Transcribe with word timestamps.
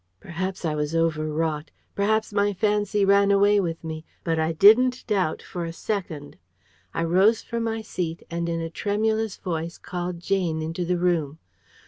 Perhaps 0.19 0.65
I 0.65 0.73
was 0.73 0.95
overwrought. 0.95 1.69
Perhaps 1.93 2.33
my 2.33 2.53
fancy 2.53 3.05
ran 3.05 3.29
away 3.29 3.59
with 3.59 3.83
me. 3.83 4.03
But 4.23 4.39
I 4.39 4.51
didn't 4.51 5.05
doubt 5.05 5.43
for 5.43 5.63
a 5.63 5.71
second. 5.71 6.37
I 6.91 7.03
rose 7.03 7.43
from 7.43 7.65
my 7.65 7.83
seat, 7.83 8.23
and 8.31 8.49
in 8.49 8.61
a 8.61 8.69
tremulous 8.71 9.37
voice 9.37 9.77
called 9.77 10.19
Jane 10.19 10.59
into 10.63 10.85
the 10.85 10.97
room. 10.97 11.37